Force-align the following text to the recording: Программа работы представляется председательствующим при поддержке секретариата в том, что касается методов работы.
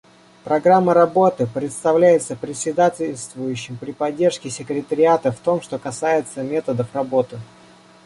Программа 0.43 0.95
работы 0.95 1.45
представляется 1.45 2.35
председательствующим 2.35 3.77
при 3.77 3.91
поддержке 3.91 4.49
секретариата 4.49 5.31
в 5.31 5.37
том, 5.37 5.61
что 5.61 5.77
касается 5.77 6.41
методов 6.41 6.87
работы. 6.95 7.37